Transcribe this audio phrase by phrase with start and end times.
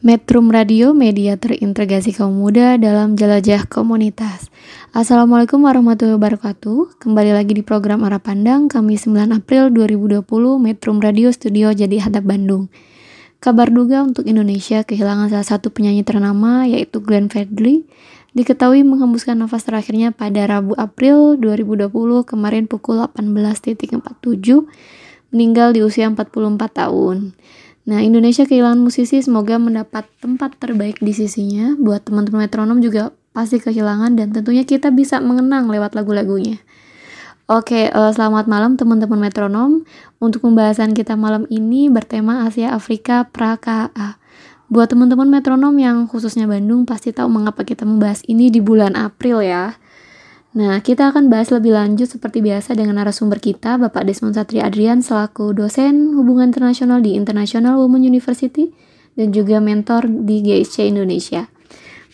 [0.00, 4.48] Metrum Radio, media terintegrasi kaum muda dalam jelajah komunitas.
[4.96, 6.96] Assalamualaikum warahmatullahi wabarakatuh.
[6.96, 10.24] Kembali lagi di program Arah Pandang, Kamis 9 April 2020,
[10.56, 12.72] Metrum Radio Studio Jadi Hadap Bandung.
[13.44, 17.84] Kabar duga untuk Indonesia kehilangan salah satu penyanyi ternama yaitu Glenn Fredly
[18.32, 21.92] diketahui menghembuskan nafas terakhirnya pada Rabu April 2020
[22.24, 24.00] kemarin pukul 18.47
[25.28, 27.36] meninggal di usia 44 tahun.
[27.88, 31.72] Nah, Indonesia kehilangan musisi semoga mendapat tempat terbaik di sisinya.
[31.80, 36.60] Buat teman-teman metronom juga pasti kehilangan dan tentunya kita bisa mengenang lewat lagu-lagunya.
[37.50, 39.82] Oke, eh, selamat malam teman-teman metronom.
[40.22, 44.20] Untuk pembahasan kita malam ini bertema Asia Afrika Prakaa.
[44.70, 49.42] Buat teman-teman metronom yang khususnya Bandung pasti tahu mengapa kita membahas ini di bulan April
[49.42, 49.79] ya.
[50.50, 54.98] Nah, kita akan bahas lebih lanjut seperti biasa dengan narasumber kita, Bapak Desmond Satria Adrian
[54.98, 58.74] selaku dosen hubungan internasional di International Women University
[59.14, 61.46] dan juga mentor di GSC Indonesia.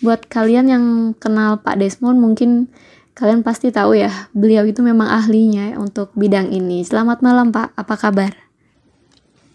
[0.04, 0.84] Buat kalian yang
[1.16, 2.68] kenal Pak Desmond, mungkin
[3.16, 6.84] kalian pasti tahu ya, beliau itu memang ahlinya ya untuk bidang ini.
[6.84, 8.36] Selamat malam Pak, apa kabar?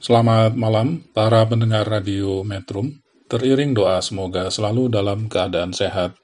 [0.01, 2.97] Selamat malam para pendengar radio Metrum.
[3.29, 6.20] Teriring doa semoga selalu dalam keadaan sehat.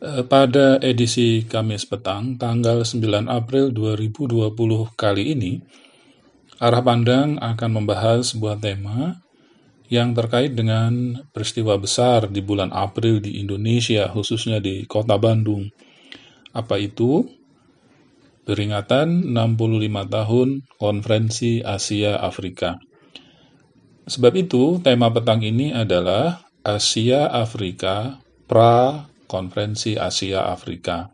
[0.00, 5.60] Eh, Pada edisi Kamis petang tanggal 9 April 2020 kali ini,
[6.56, 9.20] Arah Pandang akan membahas sebuah tema
[9.92, 15.68] yang terkait dengan peristiwa besar di bulan April di Indonesia, khususnya di kota Bandung.
[16.56, 17.28] Apa itu?
[18.48, 20.48] Peringatan 65 tahun
[20.80, 22.80] Konferensi Asia Afrika.
[24.08, 28.16] Sebab itu, tema petang ini adalah Asia Afrika
[28.48, 31.06] pra Konferensi Asia Afrika.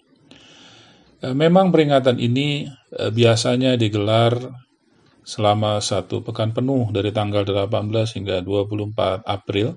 [1.20, 2.64] Eh, Memang peringatan ini
[2.96, 4.32] eh, biasanya digelar
[5.20, 9.76] selama satu pekan penuh dari tanggal 18 hingga 24 April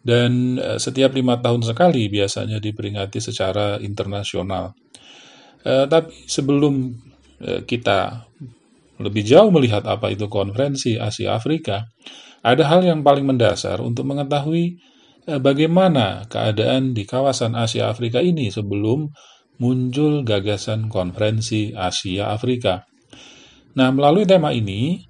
[0.00, 4.72] dan eh, setiap lima tahun sekali biasanya diperingati secara internasional.
[5.60, 6.88] Tapi sebelum
[7.68, 8.24] kita
[8.96, 11.84] lebih jauh melihat apa itu konferensi Asia Afrika,
[12.40, 14.80] ada hal yang paling mendasar untuk mengetahui
[15.26, 19.10] bagaimana keadaan di kawasan Asia Afrika ini sebelum
[19.60, 22.88] muncul gagasan konferensi Asia Afrika.
[23.76, 25.04] Nah, melalui tema ini,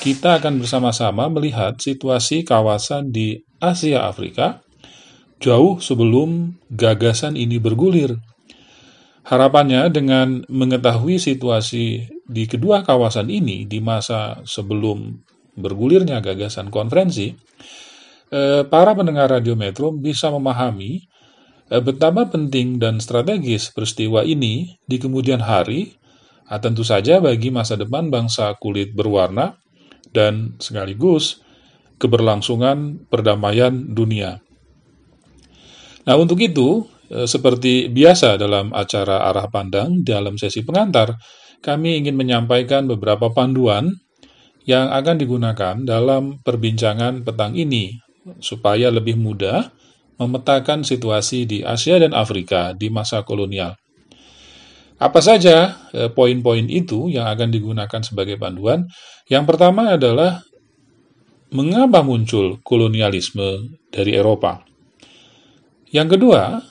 [0.00, 4.64] kita akan bersama-sama melihat situasi kawasan di Asia Afrika
[5.40, 8.16] jauh sebelum gagasan ini bergulir.
[9.26, 15.18] Harapannya dengan mengetahui situasi di kedua kawasan ini di masa sebelum
[15.58, 17.34] bergulirnya gagasan konferensi, eh,
[18.66, 21.06] para pendengar Radio Metro bisa memahami
[21.70, 25.94] eh, betapa penting dan strategis peristiwa ini di kemudian hari,
[26.50, 29.58] ah, tentu saja bagi masa depan bangsa kulit berwarna
[30.14, 31.42] dan sekaligus
[31.96, 34.40] keberlangsungan perdamaian dunia.
[36.06, 41.18] Nah, untuk itu, eh, seperti biasa dalam acara arah pandang dalam sesi pengantar,
[41.64, 43.90] kami ingin menyampaikan beberapa panduan
[44.66, 48.05] yang akan digunakan dalam perbincangan petang ini
[48.42, 49.70] supaya lebih mudah
[50.16, 53.76] memetakan situasi di Asia dan Afrika di masa kolonial.
[54.96, 58.88] Apa saja eh, poin-poin itu yang akan digunakan sebagai panduan?
[59.28, 60.40] Yang pertama adalah
[61.52, 64.64] mengapa muncul kolonialisme dari Eropa.
[65.92, 66.64] Yang kedua,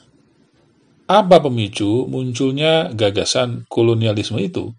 [1.06, 4.74] apa pemicu munculnya gagasan kolonialisme itu?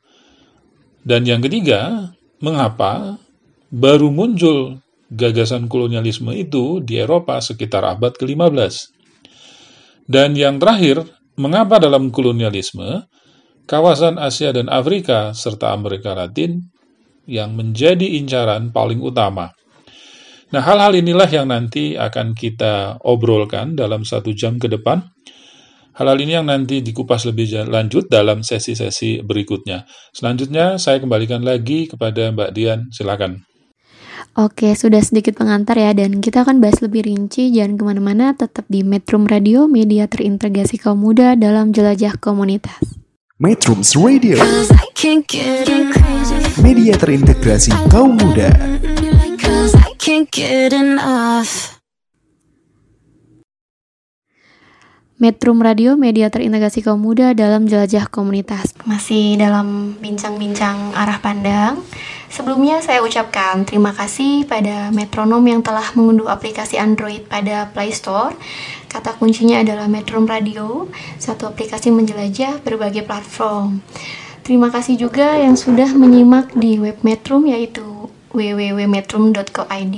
[1.07, 3.23] Dan yang ketiga, mengapa
[3.71, 8.95] baru muncul gagasan kolonialisme itu di Eropa sekitar abad ke-15?
[10.07, 11.03] Dan yang terakhir,
[11.35, 13.07] mengapa dalam kolonialisme
[13.67, 16.63] kawasan Asia dan Afrika serta Amerika Latin
[17.27, 19.51] yang menjadi incaran paling utama?
[20.55, 25.03] Nah, hal-hal inilah yang nanti akan kita obrolkan dalam satu jam ke depan.
[25.99, 29.89] Hal-hal ini yang nanti dikupas lebih lanjut dalam sesi-sesi berikutnya.
[30.15, 32.87] Selanjutnya, saya kembalikan lagi kepada Mbak Dian.
[32.95, 33.56] Silakan.
[34.35, 37.55] Oke, sudah sedikit pengantar ya, dan kita akan bahas lebih rinci.
[37.55, 42.99] Jangan ke mana-mana, tetap di Metrum Radio, media terintegrasi kaum muda dalam jelajah komunitas.
[43.37, 44.41] Metrums Radio,
[46.65, 48.49] media terintegrasi kaum muda.
[55.17, 58.77] Metrum Radio, media terintegrasi kaum muda dalam jelajah komunitas.
[58.85, 61.81] Masih dalam bincang-bincang arah pandang.
[62.27, 68.35] Sebelumnya saya ucapkan terima kasih pada metronom yang telah mengunduh aplikasi Android pada Play Store.
[68.91, 73.85] Kata kuncinya adalah Metrum Radio, satu aplikasi menjelajah berbagai platform.
[74.47, 77.83] Terima kasih juga yang sudah menyimak di web Metrum yaitu
[78.31, 79.97] www.metrum.co.id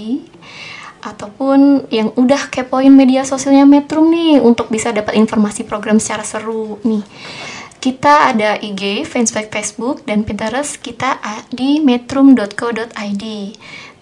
[0.98, 6.80] ataupun yang udah kepoin media sosialnya Metrum nih untuk bisa dapat informasi program secara seru
[6.82, 7.04] nih.
[7.78, 11.22] Kita ada IG, fanspage Facebook, dan Pinterest kita
[11.54, 13.24] di metrum.co.id.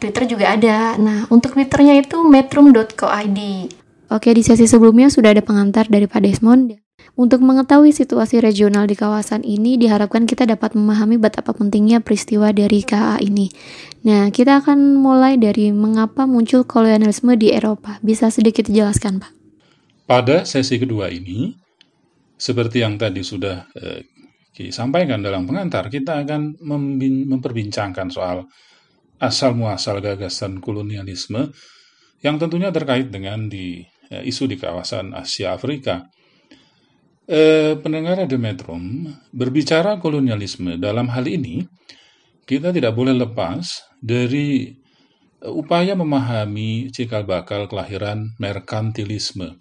[0.00, 0.96] Twitter juga ada.
[0.96, 3.40] Nah, untuk Twitternya itu metrum.co.id.
[4.08, 6.80] Oke, di sesi sebelumnya sudah ada pengantar dari Pak Desmond.
[7.16, 12.80] Untuk mengetahui situasi regional di kawasan ini, diharapkan kita dapat memahami betapa pentingnya peristiwa dari
[12.80, 13.52] KA ini.
[14.04, 18.00] Nah, kita akan mulai dari mengapa muncul kolonialisme di Eropa.
[18.04, 19.32] Bisa sedikit dijelaskan, Pak?
[20.08, 21.65] Pada sesi kedua ini,
[22.36, 24.04] seperti yang tadi sudah eh,
[24.56, 26.56] disampaikan dalam pengantar, kita akan
[27.28, 28.48] memperbincangkan soal
[29.20, 31.52] asal-muasal gagasan kolonialisme
[32.20, 36.08] yang tentunya terkait dengan di eh, isu di kawasan Asia Afrika.
[37.26, 41.66] Eh, pendengar Radio Metrum, berbicara kolonialisme dalam hal ini,
[42.46, 44.70] kita tidak boleh lepas dari
[45.42, 49.58] eh, upaya memahami cikal bakal kelahiran merkantilisme.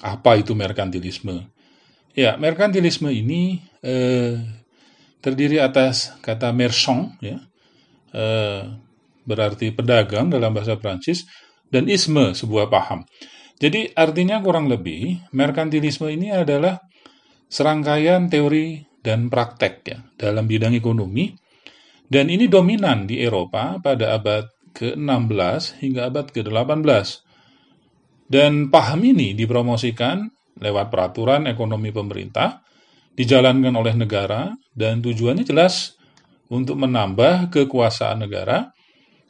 [0.00, 1.55] Apa itu merkantilisme?
[2.16, 4.40] Ya, merkantilisme ini eh,
[5.20, 7.36] terdiri atas kata merchant, ya,
[8.16, 8.64] eh,
[9.28, 11.28] berarti pedagang dalam bahasa Prancis,
[11.68, 13.04] dan isme, sebuah paham.
[13.60, 16.80] Jadi artinya kurang lebih, merkantilisme ini adalah
[17.52, 21.36] serangkaian teori dan praktek ya dalam bidang ekonomi,
[22.08, 27.06] dan ini dominan di Eropa pada abad ke-16 hingga abad ke-18.
[28.26, 30.26] Dan paham ini dipromosikan
[30.60, 32.64] lewat peraturan ekonomi pemerintah,
[33.16, 35.96] dijalankan oleh negara, dan tujuannya jelas
[36.52, 38.72] untuk menambah kekuasaan negara,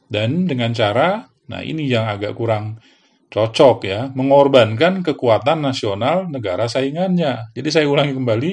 [0.07, 2.79] dan dengan cara, nah ini yang agak kurang
[3.27, 7.51] cocok ya, mengorbankan kekuatan nasional negara saingannya.
[7.53, 8.51] Jadi saya ulangi kembali,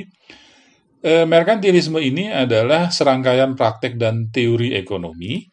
[1.05, 5.45] eh, merkantilisme ini adalah serangkaian praktek dan teori ekonomi.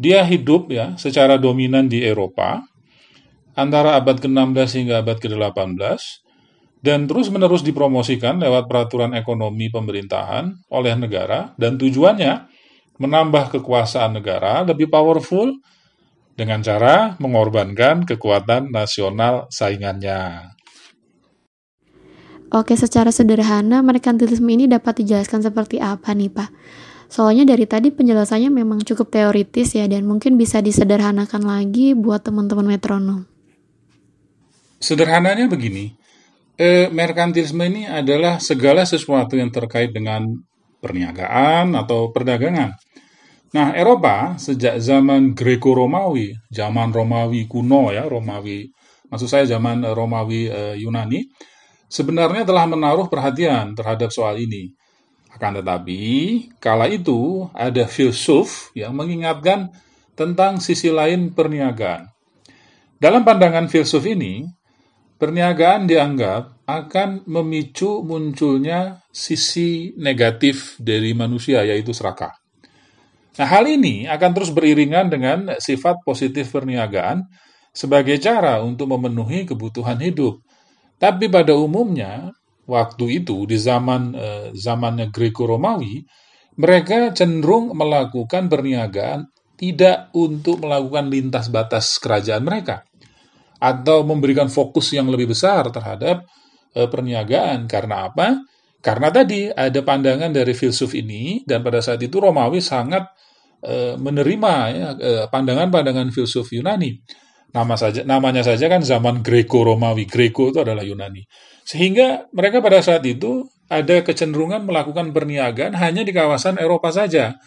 [0.00, 2.64] Dia hidup ya secara dominan di Eropa
[3.52, 6.00] antara abad ke-16 hingga abad ke-18
[6.80, 12.48] dan terus-menerus dipromosikan lewat peraturan ekonomi pemerintahan oleh negara dan tujuannya
[13.00, 15.56] menambah kekuasaan negara lebih powerful
[16.36, 20.56] dengan cara mengorbankan kekuatan nasional saingannya.
[22.50, 26.50] Oke, secara sederhana merkantilisme ini dapat dijelaskan seperti apa nih, Pak?
[27.06, 32.74] Soalnya dari tadi penjelasannya memang cukup teoritis ya dan mungkin bisa disederhanakan lagi buat teman-teman
[32.74, 33.26] metronom.
[34.80, 35.99] Sederhananya begini,
[36.60, 40.28] eh, merkantilisme ini adalah segala sesuatu yang terkait dengan
[40.84, 42.76] perniagaan atau perdagangan.
[43.50, 48.68] Nah, Eropa sejak zaman Greco-Romawi, zaman Romawi kuno ya, Romawi,
[49.08, 51.24] maksud saya zaman Romawi eh, Yunani,
[51.88, 54.76] sebenarnya telah menaruh perhatian terhadap soal ini.
[55.32, 55.98] Akan tetapi,
[56.60, 59.72] kala itu ada filsuf yang mengingatkan
[60.12, 62.06] tentang sisi lain perniagaan.
[63.00, 64.44] Dalam pandangan filsuf ini,
[65.20, 72.30] Perniagaan dianggap akan memicu munculnya sisi negatif dari manusia, yaitu serakah.
[73.40, 77.24] Nah, hal ini akan terus beriringan dengan sifat positif perniagaan
[77.72, 80.42] sebagai cara untuk memenuhi kebutuhan hidup.
[81.00, 82.28] Tapi pada umumnya,
[82.68, 86.04] waktu itu di zaman eh, zamannya Greco-Romawi,
[86.60, 89.24] mereka cenderung melakukan perniagaan
[89.56, 92.84] tidak untuk melakukan lintas batas kerajaan mereka,
[93.60, 96.24] atau memberikan fokus yang lebih besar terhadap
[96.74, 97.66] e, perniagaan.
[97.70, 98.40] Karena apa?
[98.80, 103.04] Karena tadi ada pandangan dari filsuf ini dan pada saat itu Romawi sangat
[103.60, 104.88] e, menerima ya,
[105.28, 106.96] pandangan-pandangan filsuf Yunani.
[107.50, 110.06] Nama saja namanya saja kan zaman Greco-Romawi.
[110.06, 111.26] Greco itu adalah Yunani.
[111.66, 117.38] Sehingga mereka pada saat itu ada kecenderungan melakukan perniagaan hanya di kawasan Eropa saja.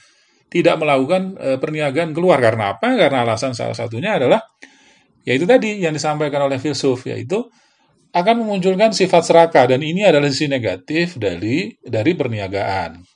[0.52, 2.94] Tidak melakukan e, perniagaan keluar karena apa?
[2.94, 4.44] Karena alasan salah satunya adalah
[5.24, 7.48] yaitu tadi yang disampaikan oleh filsuf yaitu
[8.14, 13.14] akan memunculkan sifat serakah dan ini adalah sisi negatif dari dari perniagaan.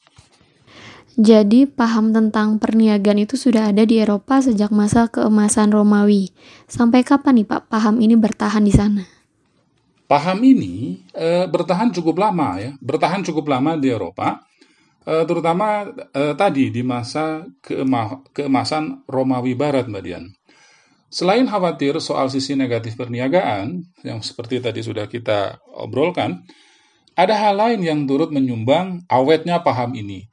[1.18, 6.30] Jadi paham tentang perniagaan itu sudah ada di Eropa sejak masa keemasan Romawi.
[6.70, 9.02] Sampai kapan nih Pak paham ini bertahan di sana?
[10.06, 14.46] Paham ini e, bertahan cukup lama ya, bertahan cukup lama di Eropa,
[15.04, 20.32] e, terutama e, tadi di masa keema, keemasan Romawi Barat, Mbak Dian.
[21.08, 26.44] Selain khawatir soal sisi negatif perniagaan, yang seperti tadi sudah kita obrolkan,
[27.16, 30.28] ada hal lain yang turut menyumbang awetnya paham ini,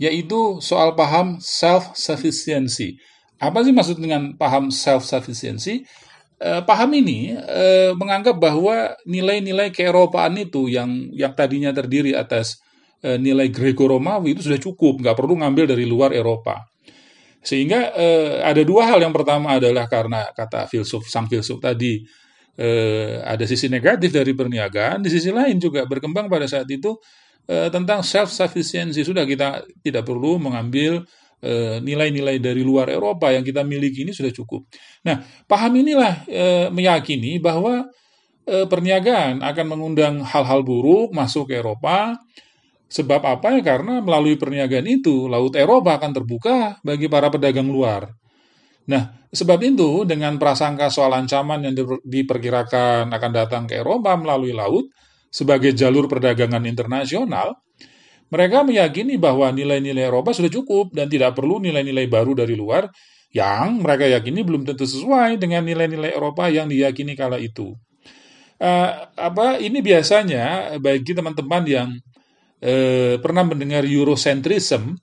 [0.00, 2.96] yaitu soal paham self-sufficiency.
[3.36, 5.84] Apa sih maksud dengan paham self-sufficiency?
[6.40, 12.58] Eh, paham ini eh, menganggap bahwa nilai-nilai keeropaan itu yang yang tadinya terdiri atas
[13.04, 16.73] eh, nilai Greco-Romawi itu sudah cukup, nggak perlu ngambil dari luar Eropa.
[17.44, 19.04] Sehingga eh, ada dua hal.
[19.04, 22.00] Yang pertama adalah karena kata filsuf sang filsuf tadi
[22.56, 26.96] eh, ada sisi negatif dari perniagaan, di sisi lain juga berkembang pada saat itu
[27.44, 29.04] eh, tentang self sufficiency.
[29.04, 31.04] Sudah kita tidak perlu mengambil
[31.44, 34.64] eh, nilai-nilai dari luar Eropa yang kita miliki ini sudah cukup.
[35.04, 37.84] Nah, paham inilah eh, meyakini bahwa
[38.48, 42.16] eh, perniagaan akan mengundang hal-hal buruk masuk ke Eropa
[42.94, 43.74] Sebab apa ya?
[43.74, 48.06] Karena melalui perniagaan itu, Laut Eropa akan terbuka bagi para pedagang luar.
[48.86, 51.74] Nah, sebab itu dengan prasangka soal ancaman yang
[52.06, 54.86] diperkirakan akan datang ke Eropa melalui laut
[55.26, 57.58] sebagai jalur perdagangan internasional,
[58.30, 62.86] mereka meyakini bahwa nilai-nilai Eropa sudah cukup dan tidak perlu nilai-nilai baru dari luar
[63.34, 67.74] yang mereka yakini belum tentu sesuai dengan nilai-nilai Eropa yang diyakini kala itu.
[68.62, 71.88] Uh, apa ini biasanya bagi teman-teman yang
[72.64, 74.96] eh, pernah mendengar Eurocentrism,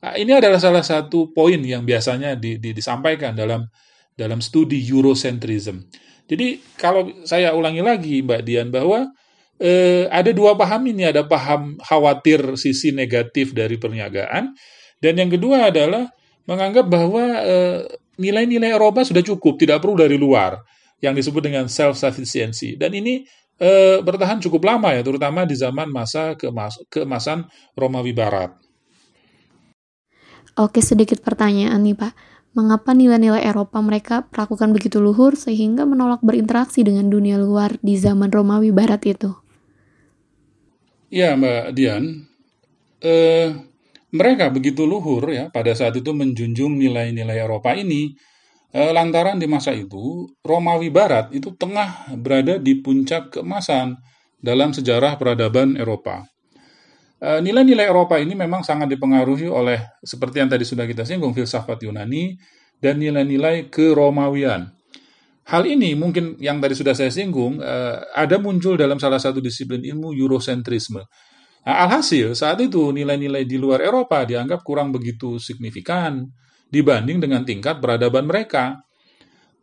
[0.00, 3.68] nah, ini adalah salah satu poin yang biasanya di, di, disampaikan dalam
[4.16, 5.84] dalam studi Eurocentrism.
[6.24, 9.12] Jadi kalau saya ulangi lagi Mbak Dian bahwa
[9.60, 14.56] eh, ada dua paham ini, ada paham khawatir sisi negatif dari perniagaan,
[15.04, 16.08] dan yang kedua adalah
[16.48, 17.84] menganggap bahwa eh,
[18.16, 20.56] nilai-nilai Eropa sudah cukup, tidak perlu dari luar,
[21.04, 22.80] yang disebut dengan self-sufficiency.
[22.80, 23.26] Dan ini
[23.58, 28.54] e, bertahan cukup lama ya, terutama di zaman masa kemas keemasan Romawi Barat.
[30.54, 32.12] Oke, sedikit pertanyaan nih Pak.
[32.54, 38.30] Mengapa nilai-nilai Eropa mereka perlakukan begitu luhur sehingga menolak berinteraksi dengan dunia luar di zaman
[38.30, 39.34] Romawi Barat itu?
[41.10, 42.30] Ya Mbak Dian,
[43.02, 43.50] eh,
[44.14, 48.14] mereka begitu luhur ya pada saat itu menjunjung nilai-nilai Eropa ini
[48.74, 53.94] lantaran di masa itu Romawi Barat itu tengah berada di puncak keemasan
[54.42, 56.26] dalam sejarah peradaban Eropa.
[57.24, 61.80] Eh, nilai-nilai Eropa ini memang sangat dipengaruhi oleh seperti yang tadi sudah kita singgung filsafat
[61.86, 62.36] Yunani
[62.76, 64.68] dan nilai-nilai keromawian.
[65.48, 69.80] Hal ini mungkin yang tadi sudah saya singgung eh, ada muncul dalam salah satu disiplin
[69.80, 71.00] ilmu Eurocentrisme.
[71.64, 76.28] Nah, alhasil saat itu nilai-nilai di luar Eropa dianggap kurang begitu signifikan,
[76.68, 78.84] dibanding dengan tingkat peradaban mereka.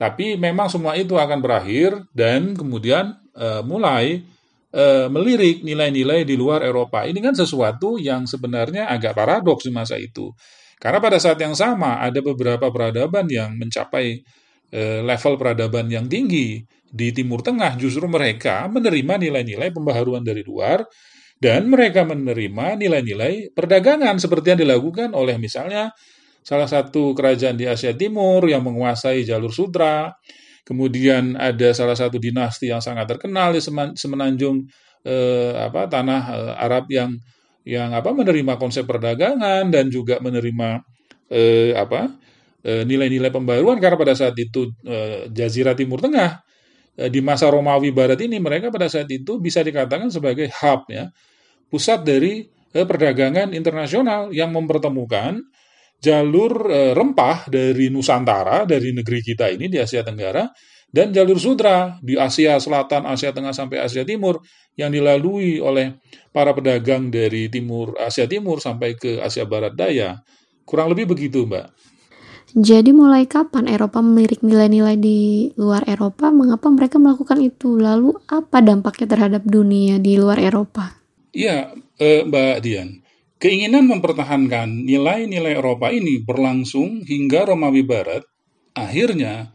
[0.01, 4.25] Tapi memang semua itu akan berakhir dan kemudian e, mulai
[4.73, 7.05] e, melirik nilai-nilai di luar Eropa.
[7.05, 10.33] Ini kan sesuatu yang sebenarnya agak paradoks di masa itu.
[10.81, 14.25] Karena pada saat yang sama ada beberapa peradaban yang mencapai
[14.73, 17.77] e, level peradaban yang tinggi di Timur Tengah.
[17.77, 20.81] Justru mereka menerima nilai-nilai pembaharuan dari luar
[21.41, 25.89] dan mereka menerima nilai-nilai perdagangan seperti yang dilakukan oleh misalnya
[26.41, 30.11] salah satu kerajaan di Asia Timur yang menguasai jalur sutra.
[30.61, 33.61] Kemudian ada salah satu dinasti yang sangat terkenal di
[33.97, 34.61] semenanjung
[35.05, 37.11] eh, apa tanah eh, Arab yang
[37.65, 40.81] yang apa menerima konsep perdagangan dan juga menerima
[41.29, 42.13] eh, apa
[42.65, 46.41] eh, nilai-nilai pembaruan karena pada saat itu eh, Jazirah Timur Tengah
[46.97, 51.09] eh, di masa Romawi Barat ini mereka pada saat itu bisa dikatakan sebagai hub ya
[51.69, 55.41] pusat dari eh, perdagangan internasional yang mempertemukan
[56.01, 60.49] jalur e, rempah dari Nusantara, dari negeri kita ini di Asia Tenggara,
[60.91, 64.43] dan jalur sudra di Asia Selatan, Asia Tengah sampai Asia Timur
[64.75, 66.01] yang dilalui oleh
[66.33, 70.19] para pedagang dari timur Asia Timur sampai ke Asia Barat Daya.
[70.67, 71.91] Kurang lebih begitu, Mbak.
[72.51, 76.27] Jadi mulai kapan Eropa melirik nilai-nilai di luar Eropa?
[76.35, 77.79] Mengapa mereka melakukan itu?
[77.79, 80.91] Lalu apa dampaknya terhadap dunia di luar Eropa?
[81.31, 82.99] Iya, eh, Mbak Dian.
[83.41, 88.21] Keinginan mempertahankan nilai-nilai Eropa ini berlangsung hingga Romawi Barat
[88.77, 89.49] akhirnya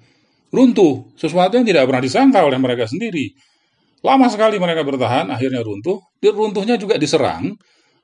[0.51, 3.31] runtuh, sesuatu yang tidak pernah disangka oleh mereka sendiri.
[4.03, 7.55] Lama sekali mereka bertahan, akhirnya runtuh, runtuhnya juga diserang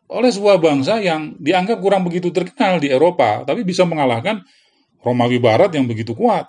[0.06, 4.38] oleh sebuah bangsa yang dianggap kurang begitu terkenal di Eropa, tapi bisa mengalahkan
[5.02, 6.46] Romawi Barat yang begitu kuat.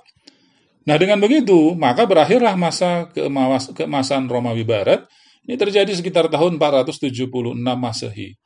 [0.86, 5.10] Nah dengan begitu, maka berakhirlah masa keemasan Romawi Barat,
[5.50, 7.10] ini terjadi sekitar tahun 476
[7.58, 8.38] Masehi.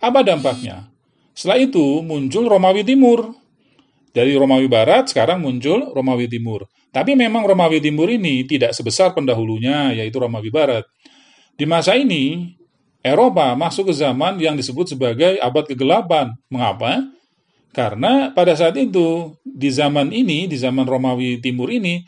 [0.00, 0.90] Apa dampaknya?
[1.36, 3.36] Setelah itu muncul Romawi Timur.
[4.16, 6.64] Dari Romawi Barat sekarang muncul Romawi Timur.
[6.88, 10.88] Tapi memang Romawi Timur ini tidak sebesar pendahulunya, yaitu Romawi Barat.
[11.52, 12.56] Di masa ini,
[13.04, 16.32] Eropa masuk ke zaman yang disebut sebagai abad kegelapan.
[16.48, 17.04] Mengapa?
[17.76, 22.00] Karena pada saat itu, di zaman ini, di zaman Romawi Timur ini,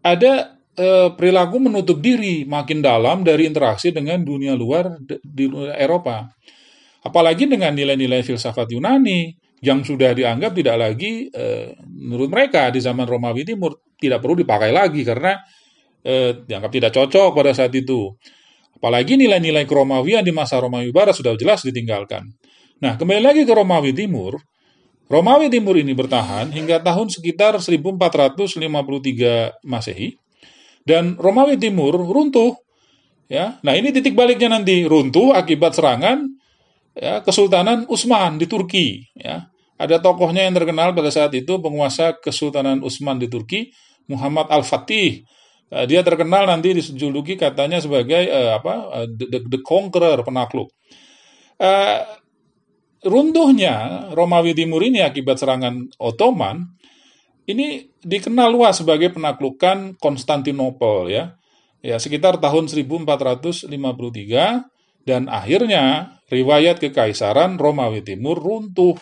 [0.00, 6.32] ada eh, perilaku menutup diri makin dalam dari interaksi dengan dunia luar d- di Eropa.
[7.02, 13.06] Apalagi dengan nilai-nilai filsafat Yunani yang sudah dianggap tidak lagi eh, menurut mereka di zaman
[13.06, 15.38] Romawi Timur tidak perlu dipakai lagi karena
[16.02, 18.14] eh, dianggap tidak cocok pada saat itu.
[18.78, 22.26] Apalagi nilai-nilai keromawian di masa Romawi Barat sudah jelas ditinggalkan.
[22.82, 24.42] Nah, kembali lagi ke Romawi Timur.
[25.06, 30.18] Romawi Timur ini bertahan hingga tahun sekitar 1453 Masehi
[30.82, 32.58] dan Romawi Timur runtuh.
[33.30, 36.41] Ya, nah ini titik baliknya nanti runtuh akibat serangan
[36.96, 39.08] ya, Kesultanan Utsman di Turki.
[39.16, 43.72] Ya, ada tokohnya yang terkenal pada saat itu penguasa Kesultanan Utsman di Turki,
[44.06, 45.24] Muhammad Al Fatih.
[45.72, 50.68] Eh, dia terkenal nanti dijuluki katanya sebagai eh, apa eh, the, the, conqueror penakluk.
[51.56, 52.00] Eh,
[53.02, 56.62] runtuhnya Romawi Timur ini akibat serangan Ottoman
[57.50, 61.34] ini dikenal luas sebagai penaklukan Konstantinopel ya.
[61.82, 63.66] Ya, sekitar tahun 1453
[65.02, 68.96] dan akhirnya riwayat kekaisaran Romawi Timur runtuh.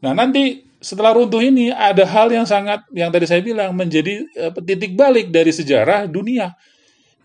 [0.00, 4.52] Nah, nanti setelah runtuh ini ada hal yang sangat yang tadi saya bilang menjadi eh,
[4.64, 6.56] titik balik dari sejarah dunia.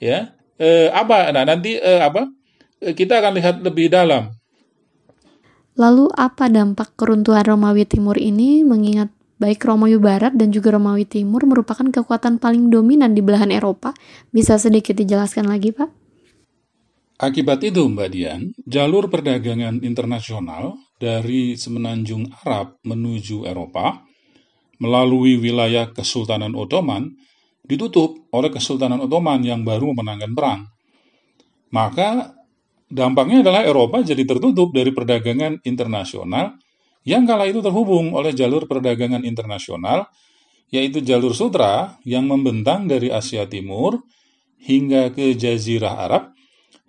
[0.03, 0.35] Ya.
[0.59, 1.31] Eh, apa?
[1.31, 2.27] Nah, nanti eh, apa?
[2.83, 4.35] Eh, kita akan lihat lebih dalam
[5.73, 9.09] Lalu apa dampak keruntuhan Romawi Timur ini mengingat
[9.41, 13.97] baik Romawi Barat dan juga Romawi Timur merupakan kekuatan paling dominan di belahan Eropa?
[14.29, 16.02] Bisa sedikit dijelaskan lagi, Pak?
[17.23, 24.03] Akibat itu, Mbak Dian, jalur perdagangan internasional dari semenanjung Arab menuju Eropa
[24.83, 27.07] melalui wilayah Kesultanan Ottoman
[27.63, 30.61] ditutup oleh Kesultanan Ottoman yang baru memenangkan perang.
[31.71, 32.35] Maka
[32.91, 36.59] dampaknya adalah Eropa jadi tertutup dari perdagangan internasional
[37.07, 40.11] yang kala itu terhubung oleh jalur perdagangan internasional,
[40.75, 44.03] yaitu jalur sutra yang membentang dari Asia Timur
[44.59, 46.35] hingga ke Jazirah Arab,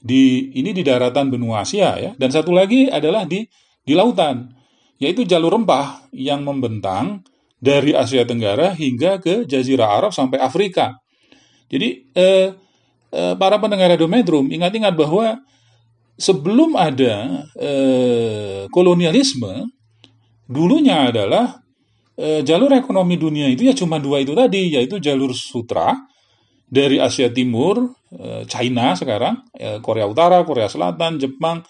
[0.04, 3.48] di ini di daratan benua Asia ya, dan satu lagi adalah di
[3.80, 4.52] di lautan,
[5.00, 7.24] yaitu jalur rempah yang membentang
[7.56, 11.00] dari Asia Tenggara hingga ke Jazirah Arab sampai Afrika.
[11.72, 12.52] Jadi eh,
[13.08, 15.40] eh, para pendengar Radio Metrum ingat-ingat bahwa
[16.20, 19.72] sebelum ada eh, kolonialisme,
[20.44, 21.64] dulunya adalah
[22.20, 25.96] eh, jalur ekonomi dunia itu ya cuma dua itu tadi, yaitu jalur sutra
[26.68, 31.62] dari Asia Timur, eh, China sekarang, eh, Korea Utara, Korea Selatan, Jepang,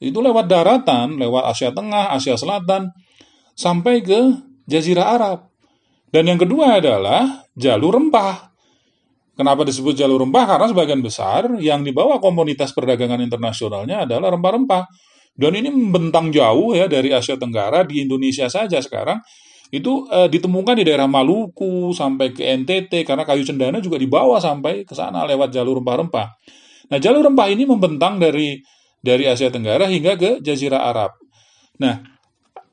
[0.00, 2.88] itu lewat daratan, lewat Asia Tengah, Asia Selatan,
[3.52, 4.20] sampai ke
[4.64, 5.38] Jazirah Arab.
[6.10, 8.50] Dan yang kedua adalah jalur rempah.
[9.36, 10.44] Kenapa disebut jalur rempah?
[10.56, 14.84] Karena sebagian besar yang dibawa komunitas perdagangan internasionalnya adalah rempah-rempah.
[15.32, 19.22] Dan ini membentang jauh ya dari Asia Tenggara di Indonesia saja sekarang
[19.70, 24.82] itu eh, ditemukan di daerah Maluku sampai ke NTT karena kayu cendana juga dibawa sampai
[24.82, 26.28] ke sana lewat jalur rempah-rempah.
[26.90, 28.58] Nah, jalur rempah ini membentang dari
[28.98, 31.14] dari Asia Tenggara hingga ke Jazirah Arab.
[31.78, 32.02] Nah,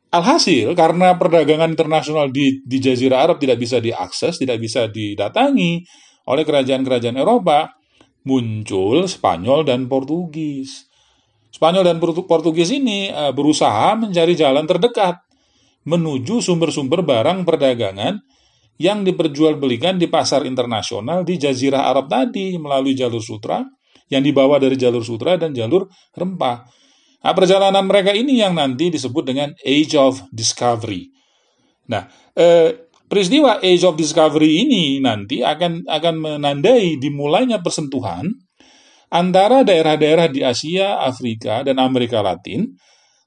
[0.10, 5.86] alhasil karena perdagangan internasional di di Jazirah Arab tidak bisa diakses, tidak bisa didatangi
[6.28, 7.78] oleh kerajaan-kerajaan Eropa,
[8.26, 10.90] muncul Spanyol dan Portugis.
[11.54, 15.27] Spanyol dan Portugis ini uh, berusaha mencari jalan terdekat
[15.88, 18.20] menuju sumber-sumber barang perdagangan
[18.78, 23.64] yang diperjualbelikan di pasar internasional di Jazirah Arab tadi melalui jalur sutra
[24.12, 26.68] yang dibawa dari jalur sutra dan jalur rempah.
[27.24, 31.10] Nah, perjalanan mereka ini yang nanti disebut dengan Age of Discovery.
[31.90, 38.32] Nah, eh, peristiwa Age of Discovery ini nanti akan akan menandai dimulainya persentuhan
[39.12, 42.76] antara daerah-daerah di Asia, Afrika, dan Amerika Latin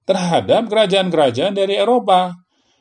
[0.05, 2.37] terhadap kerajaan-kerajaan dari Eropa.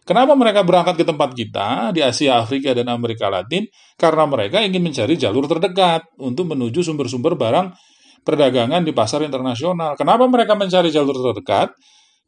[0.08, 3.70] Kenapa mereka berangkat ke tempat kita di Asia, Afrika, dan Amerika Latin?
[4.00, 7.76] Karena mereka ingin mencari jalur terdekat untuk menuju sumber-sumber barang
[8.24, 9.96] perdagangan di pasar internasional.
[9.96, 11.74] Kenapa mereka mencari jalur terdekat?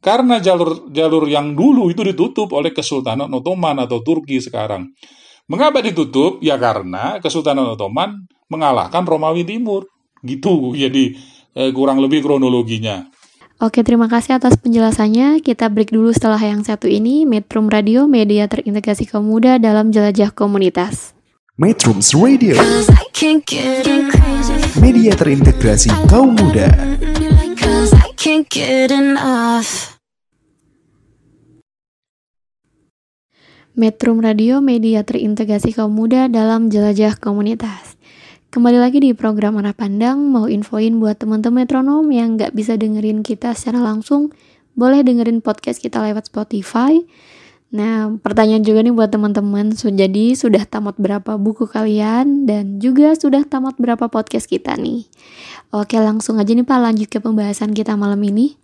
[0.02, 4.90] Karena jalur jalur yang dulu itu ditutup oleh Kesultanan Ottoman atau Turki sekarang.
[5.46, 6.42] Mengapa ditutup?
[6.42, 9.86] Ya karena Kesultanan Ottoman mengalahkan Romawi Timur.
[10.22, 11.18] Gitu, jadi
[11.58, 13.06] eh, kurang lebih kronologinya.
[13.62, 15.38] Oke, terima kasih atas penjelasannya.
[15.38, 17.22] Kita break dulu setelah yang satu ini.
[17.22, 21.14] Metrum Radio, media terintegrasi kaum muda dalam jelajah komunitas.
[21.54, 22.58] Metrums Radio,
[24.82, 26.74] media terintegrasi kaum muda.
[33.78, 37.94] Metrum Radio, media terintegrasi kaum muda dalam jelajah komunitas.
[38.52, 43.24] Kembali lagi di program Arah Pandang, mau infoin buat teman-teman metronom yang nggak bisa dengerin
[43.24, 44.28] kita secara langsung,
[44.76, 47.00] boleh dengerin podcast kita lewat Spotify.
[47.72, 49.72] Nah, pertanyaan juga nih buat teman-teman.
[49.72, 55.08] So, jadi sudah tamat berapa buku kalian dan juga sudah tamat berapa podcast kita nih.
[55.72, 58.60] Oke, langsung aja nih Pak lanjut ke pembahasan kita malam ini.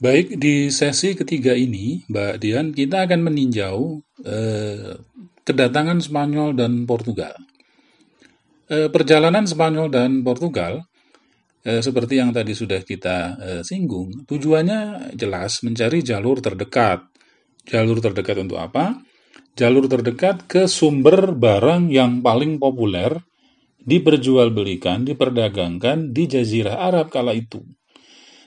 [0.00, 4.96] Baik, di sesi ketiga ini, Mbak Dian, kita akan meninjau eh,
[5.44, 7.36] kedatangan Spanyol dan Portugal.
[8.68, 10.84] Eh, perjalanan Spanyol dan Portugal,
[11.64, 17.00] eh, seperti yang tadi sudah kita eh, singgung, tujuannya jelas mencari jalur terdekat.
[17.64, 19.00] Jalur terdekat untuk apa?
[19.56, 23.16] Jalur terdekat ke sumber barang yang paling populer
[23.80, 27.64] diperjualbelikan, diperdagangkan di Jazirah Arab kala itu.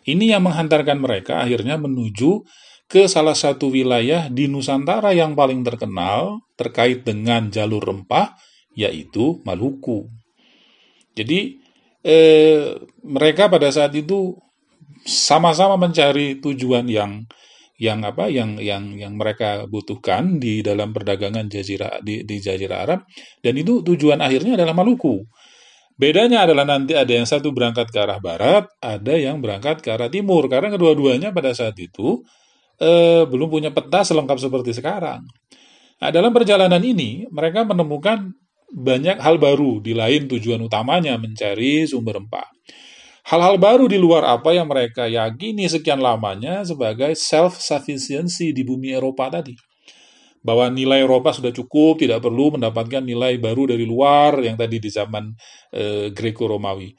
[0.06, 2.46] Ini yang menghantarkan mereka akhirnya menuju
[2.86, 8.38] ke salah satu wilayah di Nusantara yang paling terkenal terkait dengan jalur rempah,
[8.78, 10.08] yaitu Maluku.
[11.16, 11.60] Jadi
[12.06, 14.38] eh, mereka pada saat itu
[15.04, 17.26] sama-sama mencari tujuan yang
[17.82, 23.00] yang apa yang yang yang mereka butuhkan di dalam perdagangan jazirah di, di jazirah Arab
[23.42, 25.26] dan itu tujuan akhirnya adalah Maluku.
[25.98, 30.10] Bedanya adalah nanti ada yang satu berangkat ke arah barat, ada yang berangkat ke arah
[30.10, 32.26] timur karena kedua-duanya pada saat itu
[32.82, 35.22] eh, belum punya peta selengkap seperti sekarang.
[36.02, 38.34] Nah, dalam perjalanan ini mereka menemukan
[38.72, 42.48] banyak hal baru di lain tujuan utamanya mencari sumber rempah.
[43.28, 49.30] Hal-hal baru di luar apa yang mereka yakini sekian lamanya sebagai self-sufficiency di bumi Eropa
[49.30, 49.54] tadi
[50.42, 54.90] bahwa nilai Eropa sudah cukup, tidak perlu mendapatkan nilai baru dari luar yang tadi di
[54.90, 55.30] zaman
[55.70, 56.90] e, Greco-Romawi.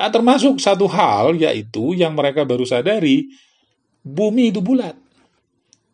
[0.00, 3.28] Nah, termasuk satu hal yaitu yang mereka baru sadari,
[4.00, 4.96] bumi itu bulat.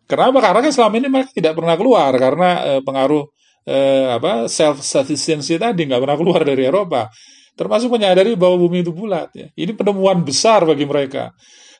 [0.06, 0.38] Kenapa?
[0.38, 3.33] Karena kan selama ini mereka tidak pernah keluar karena e, pengaruh
[3.64, 3.76] e,
[4.12, 7.08] apa self sufficiency tadi nggak pernah keluar dari Eropa.
[7.54, 9.30] Termasuk menyadari bahwa bumi itu bulat.
[9.34, 9.48] Ya.
[9.54, 11.30] Ini penemuan besar bagi mereka.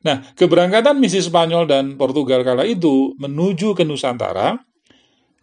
[0.06, 4.54] Nah, keberangkatan misi Spanyol dan Portugal kala itu menuju ke Nusantara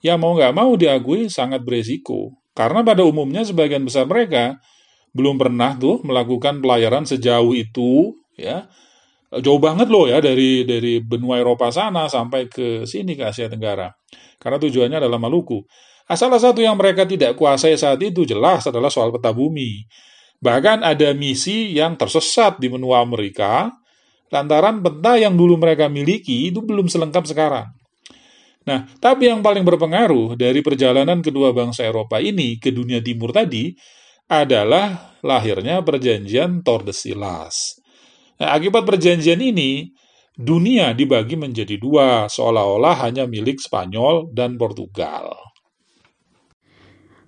[0.01, 2.36] ya mau nggak mau diakui sangat beresiko.
[2.51, 4.60] Karena pada umumnya sebagian besar mereka
[5.15, 8.67] belum pernah tuh melakukan pelayaran sejauh itu, ya
[9.32, 13.88] jauh banget loh ya dari dari benua Eropa sana sampai ke sini ke Asia Tenggara.
[14.41, 15.63] Karena tujuannya adalah Maluku.
[16.08, 19.86] Nah, salah satu yang mereka tidak kuasai saat itu jelas adalah soal peta bumi.
[20.42, 23.70] Bahkan ada misi yang tersesat di benua Amerika
[24.32, 27.68] lantaran peta yang dulu mereka miliki itu belum selengkap sekarang.
[28.62, 33.74] Nah, tapi yang paling berpengaruh dari perjalanan kedua bangsa Eropa ini ke dunia timur tadi
[34.32, 37.82] adalah lahirnya perjanjian Tordesillas.
[38.40, 39.92] Nah, akibat perjanjian ini,
[40.38, 45.51] dunia dibagi menjadi dua, seolah-olah hanya milik Spanyol dan Portugal.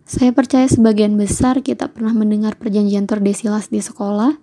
[0.04, 4.36] Saya percaya sebagian besar kita pernah mendengar perjanjian Tordesillas di sekolah,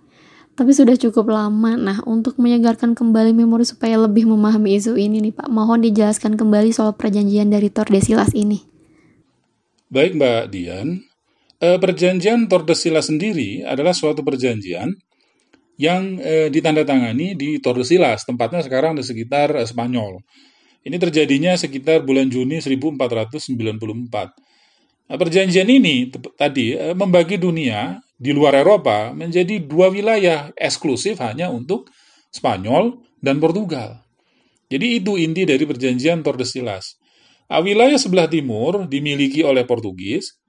[0.57, 1.77] tapi sudah cukup lama.
[1.77, 6.73] Nah, untuk menyegarkan kembali memori supaya lebih memahami isu ini nih Pak, mohon dijelaskan kembali
[6.73, 8.57] soal perjanjian dari Tordesillas ini.
[9.93, 11.05] Baik Mbak Dian,
[11.61, 14.97] eh, perjanjian Tordesillas sendiri adalah suatu perjanjian
[15.77, 20.25] yang eh, ditandatangani di Tordesillas, tempatnya sekarang di sekitar eh, Spanyol.
[20.81, 24.50] Ini terjadinya sekitar bulan Juni 1494.
[25.11, 26.07] Nah, perjanjian ini
[26.39, 31.91] tadi eh, membagi dunia di luar Eropa menjadi dua wilayah eksklusif hanya untuk
[32.31, 34.07] Spanyol dan Portugal.
[34.71, 36.95] Jadi itu inti dari perjanjian Tordesillas.
[37.51, 40.39] Nah, wilayah sebelah timur dimiliki oleh Portugis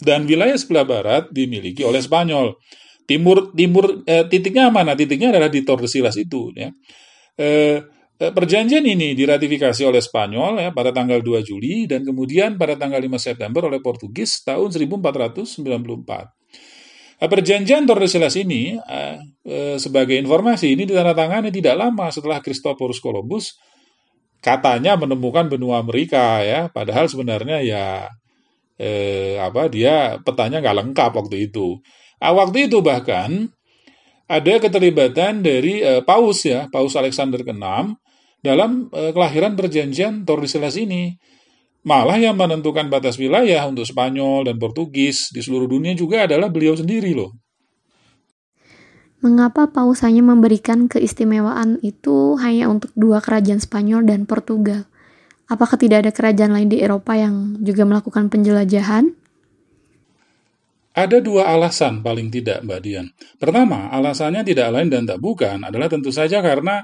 [0.00, 2.56] dan wilayah sebelah barat dimiliki oleh Spanyol.
[3.04, 4.96] Timur timur eh, titiknya mana?
[4.96, 6.72] Titiknya adalah di Tordesillas itu ya.
[7.36, 7.76] Eh, eh
[8.16, 13.20] perjanjian ini diratifikasi oleh Spanyol ya pada tanggal 2 Juli dan kemudian pada tanggal 5
[13.20, 16.32] September oleh Portugis tahun 1494.
[17.16, 19.16] Eh, perjanjian Tordesillas ini, eh,
[19.48, 23.56] eh, sebagai informasi, ini ditandatangani tidak lama setelah Christophorus Columbus
[24.44, 27.84] katanya menemukan benua Amerika ya, padahal sebenarnya ya
[28.76, 31.80] eh, apa dia petanya nggak lengkap waktu itu.
[32.20, 33.48] Ah, waktu itu bahkan
[34.28, 37.96] ada keterlibatan dari eh, Paus ya, Paus Alexander ke-6
[38.40, 41.16] dalam eh, kelahiran perjanjian Tordesillas ini.
[41.86, 46.74] Malah yang menentukan batas wilayah untuk Spanyol dan Portugis di seluruh dunia juga adalah beliau
[46.74, 47.30] sendiri loh.
[49.22, 54.90] Mengapa Paus hanya memberikan keistimewaan itu hanya untuk dua kerajaan Spanyol dan Portugal?
[55.46, 59.14] Apakah tidak ada kerajaan lain di Eropa yang juga melakukan penjelajahan?
[60.96, 63.06] Ada dua alasan paling tidak, Mbak Dian.
[63.38, 66.82] Pertama, alasannya tidak lain dan tak bukan adalah tentu saja karena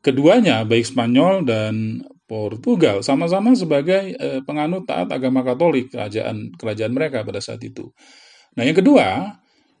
[0.00, 7.24] keduanya, baik Spanyol dan Portugal sama-sama sebagai eh, penganut taat agama Katolik kerajaan kerajaan mereka
[7.24, 7.88] pada saat itu.
[8.54, 9.38] Nah, yang kedua,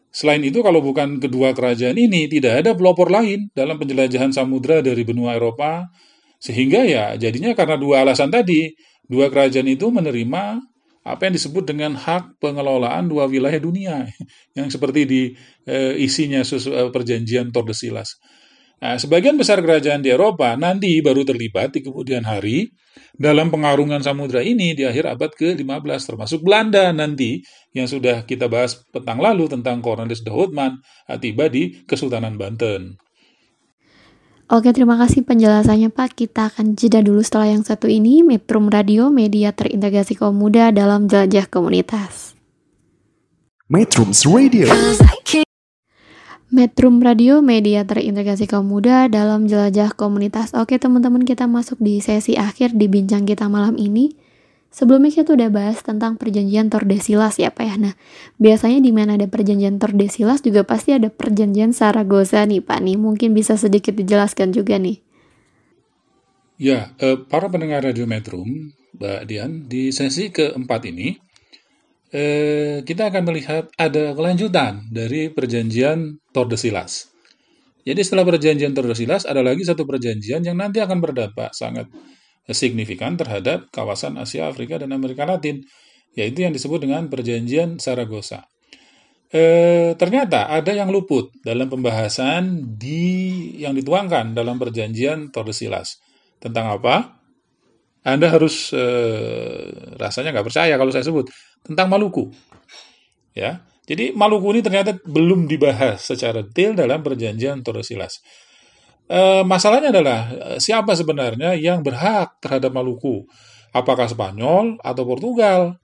[0.08, 5.04] Selain itu, kalau bukan kedua kerajaan ini, tidak ada pelopor lain dalam penjelajahan samudra dari
[5.04, 5.84] benua Eropa,
[6.40, 8.72] sehingga ya jadinya karena dua alasan tadi,
[9.04, 10.64] dua kerajaan itu menerima
[11.04, 14.08] apa yang disebut dengan hak pengelolaan dua wilayah dunia,
[14.58, 15.22] yang seperti di
[15.68, 18.16] e, isinya susu, e, perjanjian Tordesillas.
[18.78, 22.70] Nah, sebagian besar kerajaan di Eropa nanti baru terlibat di kemudian hari
[23.18, 27.42] dalam pengarungan samudra ini di akhir abad ke-15, termasuk Belanda nanti
[27.74, 30.78] yang sudah kita bahas petang lalu tentang Cornelis de Houtman
[31.18, 32.94] tiba di Kesultanan Banten.
[34.48, 36.24] Oke, terima kasih penjelasannya Pak.
[36.24, 41.04] Kita akan jeda dulu setelah yang satu ini, Metrum Radio, media terintegrasi kaum muda dalam
[41.04, 42.32] jelajah komunitas.
[43.68, 44.72] Metrums Radio
[46.48, 50.56] Metrum Radio, media terintegrasi kaum muda dalam jelajah komunitas.
[50.56, 54.16] Oke teman-teman kita masuk di sesi akhir di bincang kita malam ini.
[54.72, 57.76] Sebelumnya kita udah bahas tentang perjanjian Tordesillas ya Pak ya.
[57.76, 57.94] Nah,
[58.40, 62.96] biasanya di mana ada perjanjian Tordesillas juga pasti ada perjanjian Saragossa nih Pak nih.
[62.96, 65.04] Mungkin bisa sedikit dijelaskan juga nih.
[66.56, 71.20] Ya, eh, para pendengar Radio Metrum, Mbak Dian, di sesi keempat ini,
[72.12, 77.12] eh, kita akan melihat ada kelanjutan dari perjanjian Tordesillas.
[77.84, 81.88] Jadi setelah perjanjian Tordesillas ada lagi satu perjanjian yang nanti akan berdampak sangat
[82.48, 85.60] signifikan terhadap kawasan Asia, Afrika, dan Amerika Latin,
[86.16, 88.48] yaitu yang disebut dengan perjanjian Saragossa.
[89.28, 96.00] E, ternyata ada yang luput dalam pembahasan di yang dituangkan dalam perjanjian Tordesillas.
[96.40, 97.20] Tentang apa?
[98.08, 98.84] Anda harus e,
[100.00, 101.28] rasanya nggak percaya kalau saya sebut
[101.68, 102.32] tentang Maluku.
[103.36, 108.24] Ya, jadi Maluku ini ternyata belum dibahas secara detail dalam perjanjian Tordesillas.
[109.08, 110.20] E, masalahnya adalah
[110.58, 113.28] siapa sebenarnya yang berhak terhadap Maluku?
[113.76, 115.76] Apakah Spanyol atau Portugal?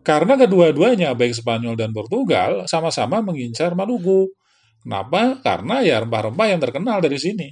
[0.00, 4.32] Karena kedua-duanya, baik Spanyol dan Portugal, sama-sama mengincar Maluku.
[4.80, 5.36] Kenapa?
[5.44, 7.48] Karena ya rempah-rempah yang terkenal dari sini.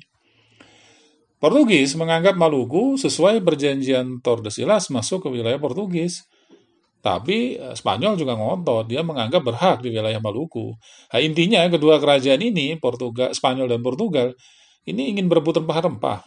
[1.38, 6.24] Portugis menganggap Maluku sesuai perjanjian Tordesillas masuk ke wilayah Portugis.
[6.98, 10.74] Tapi Spanyol juga ngotot, dia menganggap berhak di wilayah Maluku.
[11.14, 14.34] Nah, intinya kedua kerajaan ini, Portugal, Spanyol dan Portugal,
[14.82, 16.26] ini ingin berebut rempah-rempah.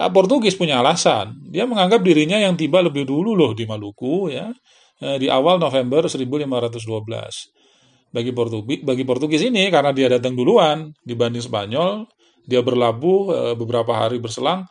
[0.00, 1.32] Nah, Portugis punya alasan.
[1.48, 4.52] Dia menganggap dirinya yang tiba lebih dulu loh di Maluku ya,
[5.00, 8.12] di awal November 1512.
[8.12, 12.04] Bagi Portugis, bagi Portugis ini karena dia datang duluan dibanding Spanyol,
[12.44, 14.68] dia berlabuh beberapa hari berselang,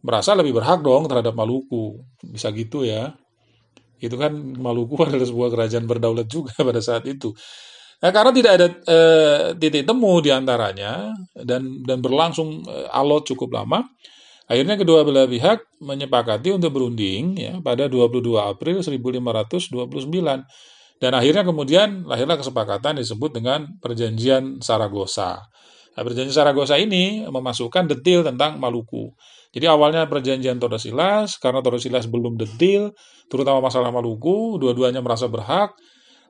[0.00, 2.00] merasa lebih berhak dong terhadap Maluku.
[2.24, 3.12] Bisa gitu ya.
[4.00, 7.32] Itu kan Maluku adalah sebuah kerajaan berdaulat juga pada saat itu.
[7.96, 8.98] Nah, karena tidak ada e,
[9.56, 13.88] titik temu di antaranya dan dan berlangsung e, alot cukup lama,
[14.52, 19.88] akhirnya kedua belah pihak menyepakati untuk berunding ya pada 22 April 1529
[20.96, 25.44] dan akhirnya kemudian lahirlah kesepakatan disebut dengan Perjanjian Saragossa.
[25.96, 29.12] Nah, perjanjian Saragossa ini memasukkan detail tentang Maluku.
[29.56, 32.92] Jadi awalnya perjanjian Tordesillas, karena Tordesillas belum detail,
[33.26, 35.74] terutama masalah Maluku, dua-duanya merasa berhak,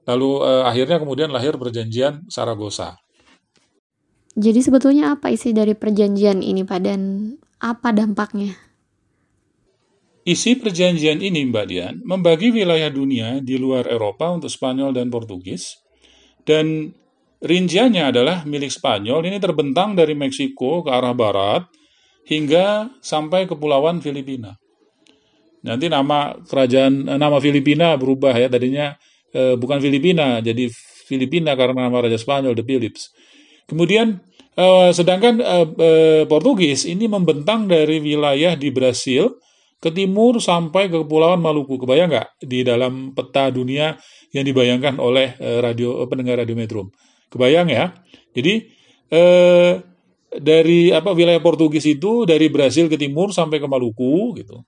[0.07, 2.97] lalu eh, akhirnya kemudian lahir perjanjian Saragossa.
[4.37, 8.53] Jadi sebetulnya apa isi dari perjanjian ini Pak dan apa dampaknya?
[10.27, 15.79] Isi perjanjian ini Mbak Dian membagi wilayah dunia di luar Eropa untuk Spanyol dan Portugis
[16.43, 16.93] dan
[17.41, 21.65] rinciannya adalah milik Spanyol ini terbentang dari Meksiko ke arah barat
[22.27, 24.59] hingga sampai kepulauan Filipina.
[25.67, 28.95] Nanti nama kerajaan nama Filipina berubah ya tadinya
[29.35, 30.71] eh, bukan Filipina jadi
[31.07, 33.11] Filipina karena nama raja Spanyol The Philips.
[33.67, 34.23] Kemudian
[34.55, 39.43] eh, sedangkan eh, eh, Portugis ini membentang dari wilayah di Brasil
[39.77, 41.77] ke timur sampai ke kepulauan Maluku.
[41.83, 43.99] Kebayang nggak di dalam peta dunia
[44.33, 46.91] yang dibayangkan oleh eh, radio eh, pendengar radio Metro?
[47.31, 47.91] Kebayang ya?
[48.33, 48.55] Jadi
[49.11, 49.73] eh,
[50.37, 54.63] dari apa wilayah Portugis itu dari Brasil ke timur sampai ke Maluku gitu.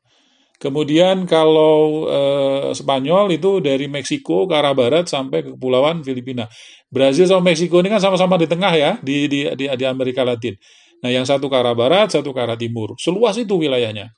[0.58, 6.50] Kemudian kalau eh, Spanyol itu dari Meksiko ke arah barat sampai ke kepulauan Filipina.
[6.90, 10.58] Brasil sama Meksiko ini kan sama-sama di tengah ya di, di di di Amerika Latin.
[10.98, 12.98] Nah, yang satu ke arah barat, satu ke arah timur.
[12.98, 14.10] Seluas itu wilayahnya.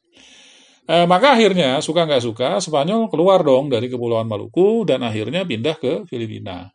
[0.90, 5.76] Eh, maka akhirnya suka nggak suka Spanyol keluar dong dari kepulauan Maluku dan akhirnya pindah
[5.76, 6.72] ke Filipina.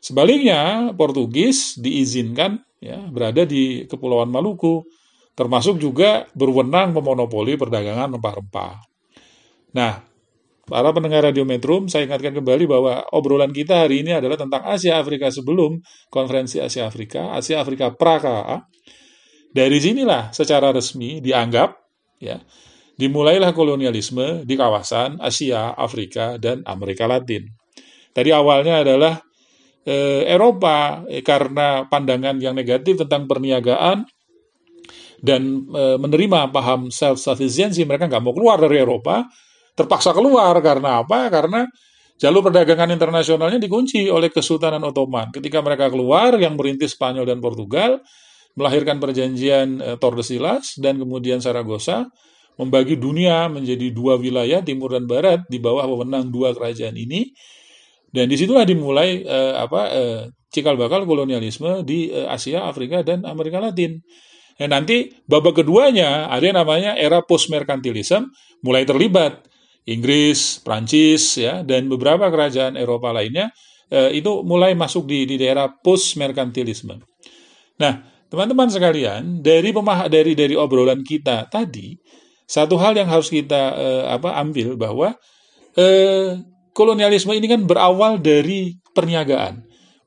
[0.00, 4.88] Sebaliknya Portugis diizinkan ya berada di kepulauan Maluku
[5.36, 8.80] termasuk juga berwenang memonopoli perdagangan rempah-rempah.
[9.76, 10.00] Nah,
[10.64, 14.96] para pendengar Radio Metrum, saya ingatkan kembali bahwa obrolan kita hari ini adalah tentang Asia
[14.96, 18.64] Afrika sebelum konferensi Asia Afrika, Asia Afrika Praka.
[19.52, 21.76] Dari sinilah secara resmi dianggap
[22.20, 22.40] ya
[22.96, 27.44] dimulailah kolonialisme di kawasan Asia, Afrika, dan Amerika Latin.
[28.16, 29.20] Tadi awalnya adalah
[29.84, 34.08] eh, Eropa eh, karena pandangan yang negatif tentang perniagaan
[35.20, 39.24] dan eh, menerima paham self sufficiency mereka nggak mau keluar dari Eropa
[39.76, 40.56] terpaksa keluar.
[40.60, 41.28] Karena apa?
[41.28, 41.64] Karena
[42.16, 45.32] jalur perdagangan internasionalnya dikunci oleh Kesultanan Ottoman.
[45.32, 48.00] Ketika mereka keluar yang merintis Spanyol dan Portugal
[48.56, 52.08] melahirkan perjanjian eh, Tordesillas dan kemudian Saragossa
[52.56, 57.36] membagi dunia menjadi dua wilayah timur dan barat di bawah wewenang dua kerajaan ini.
[58.08, 63.28] Dan di situlah dimulai eh, apa eh, cikal bakal kolonialisme di eh, Asia, Afrika dan
[63.28, 64.00] Amerika Latin.
[64.56, 68.32] Dan nanti babak keduanya ada yang namanya era post merkantilisme
[68.64, 69.44] mulai terlibat
[69.86, 73.52] Inggris, Prancis ya dan beberapa kerajaan Eropa lainnya
[73.92, 76.98] eh, itu mulai masuk di di daerah post merkantilisme.
[77.76, 78.00] Nah,
[78.32, 81.94] teman-teman sekalian, dari pemah dari dari obrolan kita tadi
[82.46, 85.14] satu hal yang harus kita eh, apa ambil bahwa
[85.76, 86.40] eh,
[86.72, 89.62] kolonialisme ini kan berawal dari perniagaan,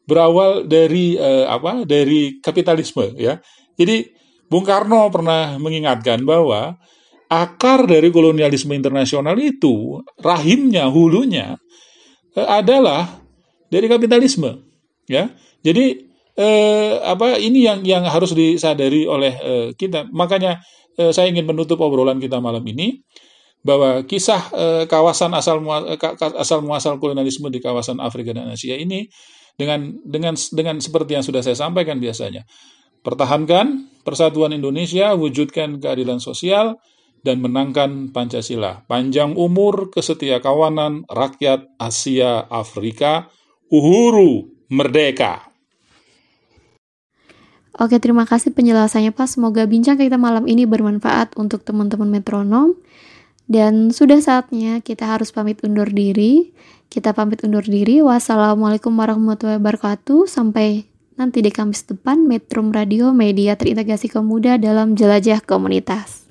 [0.10, 3.40] berawal dari eh, apa dari kapitalisme ya.
[3.80, 4.19] Jadi
[4.50, 6.76] Bung Karno pernah mengingatkan bahwa
[7.30, 11.56] akar dari kolonialisme internasional itu rahimnya hulunya
[12.34, 13.22] eh, adalah
[13.70, 14.66] dari kapitalisme
[15.06, 15.30] ya.
[15.62, 16.02] Jadi
[16.34, 20.10] eh, apa ini yang yang harus disadari oleh eh, kita.
[20.10, 20.58] Makanya
[20.98, 23.06] eh, saya ingin menutup obrolan kita malam ini
[23.62, 26.00] bahwa kisah eh, kawasan asal mua, eh,
[26.42, 29.06] asal muasal kolonialisme di kawasan Afrika dan Asia ini
[29.60, 32.48] dengan dengan dengan seperti yang sudah saya sampaikan biasanya
[33.10, 36.78] pertahankan persatuan Indonesia wujudkan keadilan sosial
[37.26, 43.34] dan menangkan Pancasila panjang umur kesetia kawanan rakyat Asia Afrika
[43.74, 45.50] uhuru merdeka
[47.80, 49.40] Oke, terima kasih penjelasannya Pak.
[49.40, 52.76] Semoga bincang kita malam ini bermanfaat untuk teman-teman metronom.
[53.48, 56.52] Dan sudah saatnya kita harus pamit undur diri.
[56.92, 58.04] Kita pamit undur diri.
[58.04, 60.28] Wassalamualaikum warahmatullahi wabarakatuh.
[60.28, 66.24] Sampai nanti di Kamis depan Metro Radio Media Terintegrasi Kaum Muda dalam Jelajah Komunitas.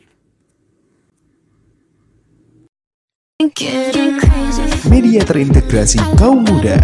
[4.91, 6.75] Media terintegrasi kaum muda.